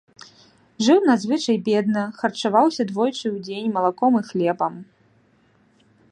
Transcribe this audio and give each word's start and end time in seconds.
Жыў 0.85 0.99
надзвычай 1.09 1.57
бедна, 1.67 2.03
харчаваўся 2.21 2.83
двойчы 2.91 3.23
ў 3.35 3.45
дзень 3.49 3.73
малаком 3.75 4.13
і 4.21 4.23
хлебам. 4.31 4.73